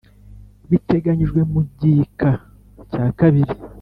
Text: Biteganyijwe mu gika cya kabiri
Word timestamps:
Biteganyijwe 0.69 1.39
mu 1.51 1.61
gika 1.79 2.29
cya 2.91 3.05
kabiri 3.19 3.53